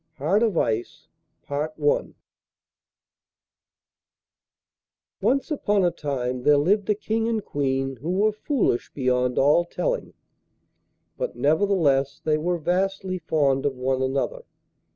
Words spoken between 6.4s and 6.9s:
there lived